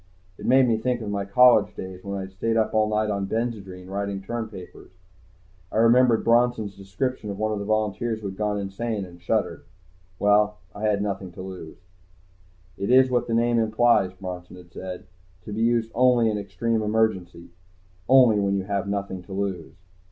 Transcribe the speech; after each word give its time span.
It 0.39 0.47
made 0.47 0.67
me 0.67 0.77
think 0.79 0.99
of 1.01 1.11
my 1.11 1.25
college 1.25 1.75
days, 1.75 2.03
when 2.03 2.17
I 2.17 2.21
had 2.21 2.31
stayed 2.31 2.57
up 2.57 2.73
all 2.73 2.89
night 2.89 3.11
on 3.11 3.27
benzedrine, 3.27 3.87
writing 3.87 4.19
term 4.19 4.49
papers. 4.49 4.89
I 5.71 5.77
remembered 5.77 6.23
Bronson's 6.23 6.75
description 6.75 7.29
of 7.29 7.37
one 7.37 7.51
of 7.51 7.59
the 7.59 7.65
volunteers 7.65 8.19
who 8.19 8.29
had 8.29 8.35
gone 8.35 8.57
insane, 8.57 9.05
and 9.05 9.21
shuddered. 9.21 9.63
Well, 10.17 10.57
I 10.73 10.85
had 10.85 11.03
nothing 11.03 11.31
to 11.33 11.43
lose. 11.43 11.77
"It 12.79 12.89
is 12.89 13.11
what 13.11 13.25
its 13.29 13.29
name 13.29 13.59
implies," 13.59 14.11
Bronson 14.13 14.55
had 14.55 14.71
said. 14.71 15.05
"To 15.43 15.53
be 15.53 15.61
used 15.61 15.91
only 15.93 16.31
in 16.31 16.37
extreme 16.39 16.81
emergency. 16.81 17.49
Only 18.09 18.39
when 18.39 18.55
you 18.55 18.63
have 18.63 18.87
nothing 18.87 19.21
to 19.25 19.33
lose." 19.33 19.75